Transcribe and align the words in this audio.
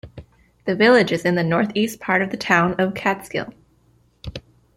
The 0.65 0.75
village 0.75 1.11
is 1.11 1.25
in 1.25 1.35
the 1.35 1.43
northeast 1.43 1.99
part 1.99 2.23
of 2.23 2.31
the 2.31 2.35
town 2.37 2.73
of 2.79 2.95
Catskill. 2.95 3.53